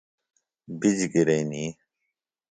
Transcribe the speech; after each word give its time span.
بِجیۡ 0.79 1.07
گِرئنی۔ 1.13 1.65